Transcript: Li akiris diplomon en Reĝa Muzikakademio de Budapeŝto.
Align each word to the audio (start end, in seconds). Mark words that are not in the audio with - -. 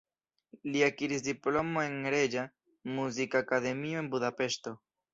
Li 0.75 0.79
akiris 0.85 1.25
diplomon 1.27 1.91
en 2.01 2.09
Reĝa 2.15 2.49
Muzikakademio 2.97 4.07
de 4.07 4.13
Budapeŝto. 4.17 4.79